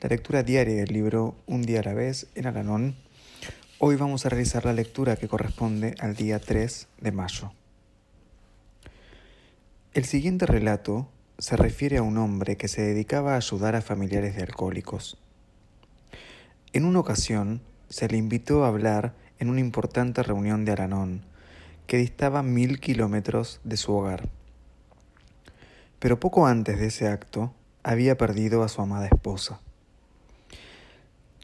[0.00, 2.96] la lectura diaria del libro Un día a la vez en Alanón
[3.78, 7.52] Hoy vamos a realizar la lectura que corresponde al día 3 de mayo.
[9.92, 14.36] El siguiente relato se refiere a un hombre que se dedicaba a ayudar a familiares
[14.36, 15.18] de alcohólicos.
[16.72, 21.22] En una ocasión se le invitó a hablar en una importante reunión de Aranón,
[21.86, 24.28] que distaba mil kilómetros de su hogar.
[25.98, 29.60] Pero poco antes de ese acto había perdido a su amada esposa.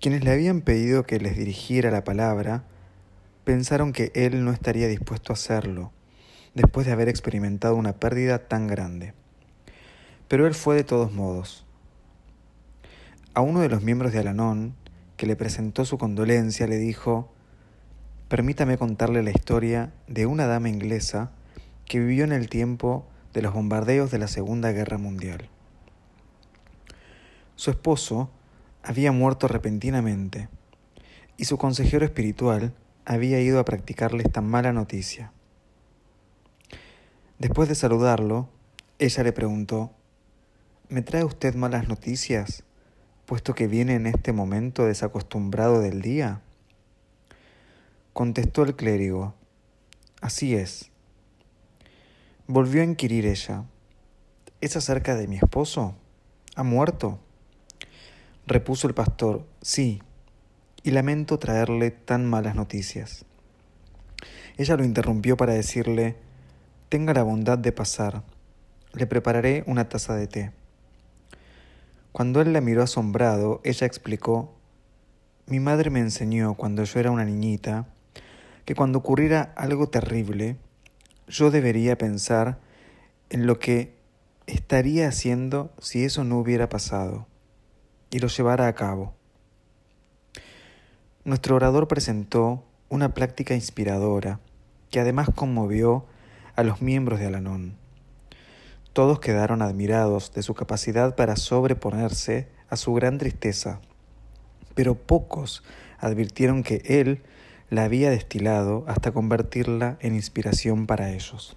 [0.00, 2.62] Quienes le habían pedido que les dirigiera la palabra
[3.42, 5.90] pensaron que él no estaría dispuesto a hacerlo,
[6.54, 9.12] después de haber experimentado una pérdida tan grande.
[10.28, 11.66] Pero él fue de todos modos.
[13.34, 14.76] A uno de los miembros de Alanón,
[15.16, 17.32] que le presentó su condolencia, le dijo,
[18.28, 21.32] permítame contarle la historia de una dama inglesa
[21.86, 25.48] que vivió en el tiempo de los bombardeos de la Segunda Guerra Mundial.
[27.56, 28.30] Su esposo
[28.88, 30.48] había muerto repentinamente
[31.36, 32.72] y su consejero espiritual
[33.04, 35.30] había ido a practicarle esta mala noticia.
[37.38, 38.48] Después de saludarlo,
[38.98, 39.92] ella le preguntó,
[40.88, 42.64] ¿Me trae usted malas noticias,
[43.26, 46.40] puesto que viene en este momento desacostumbrado del día?
[48.14, 49.34] Contestó el clérigo,
[50.22, 50.90] Así es.
[52.46, 53.64] Volvió a inquirir ella,
[54.62, 55.94] ¿Es acerca de mi esposo?
[56.56, 57.20] ¿Ha muerto?
[58.50, 60.00] Repuso el pastor, sí,
[60.82, 63.26] y lamento traerle tan malas noticias.
[64.56, 66.16] Ella lo interrumpió para decirle,
[66.88, 68.22] tenga la bondad de pasar,
[68.94, 70.52] le prepararé una taza de té.
[72.10, 74.54] Cuando él la miró asombrado, ella explicó,
[75.44, 77.84] mi madre me enseñó cuando yo era una niñita
[78.64, 80.56] que cuando ocurriera algo terrible,
[81.26, 82.60] yo debería pensar
[83.28, 83.94] en lo que
[84.46, 87.26] estaría haciendo si eso no hubiera pasado
[88.10, 89.14] y lo llevara a cabo.
[91.24, 94.40] Nuestro orador presentó una práctica inspiradora
[94.90, 96.06] que además conmovió
[96.56, 97.76] a los miembros de Alanón.
[98.92, 103.80] Todos quedaron admirados de su capacidad para sobreponerse a su gran tristeza,
[104.74, 105.62] pero pocos
[105.98, 107.22] advirtieron que él
[107.70, 111.56] la había destilado hasta convertirla en inspiración para ellos.